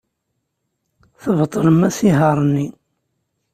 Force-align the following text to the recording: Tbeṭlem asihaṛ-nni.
Tbeṭlem 1.21 1.81
asihaṛ-nni. 1.87 2.67